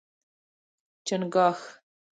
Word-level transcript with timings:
🦀 0.03 0.03
چنګاښ 1.07 1.59